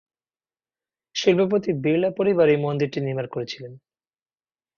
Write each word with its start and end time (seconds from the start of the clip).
শিল্পপতি 1.15 1.71
বিড়লা 1.83 2.09
পরিবার 2.17 2.47
এই 2.49 2.59
মন্দিরটি 2.61 2.99
নির্মাণ 3.01 3.27
করেছিলেন। 3.27 3.73